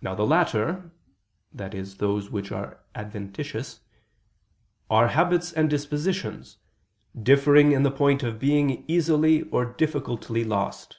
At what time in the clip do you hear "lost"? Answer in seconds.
10.44-10.98